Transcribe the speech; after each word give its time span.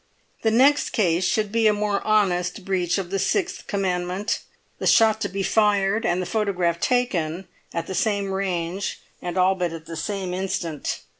The 0.41 0.49
next 0.49 0.89
case 0.93 1.23
should 1.23 1.51
be 1.51 1.67
a 1.67 1.73
more 1.73 2.01
honest 2.01 2.65
breach 2.65 2.97
of 2.97 3.11
the 3.11 3.19
Sixth 3.19 3.67
Commandment; 3.67 4.39
the 4.79 4.87
shot 4.87 5.21
to 5.21 5.29
be 5.29 5.43
fired, 5.43 6.07
and 6.07 6.19
the 6.19 6.25
photograph 6.25 6.79
taken, 6.79 7.47
at 7.71 7.85
the 7.85 7.93
same 7.93 8.31
range 8.33 8.99
and 9.21 9.37
all 9.37 9.53
but 9.53 9.73
at 9.73 9.85
the 9.85 9.95
same 9.95 10.33
instant. 10.33 11.01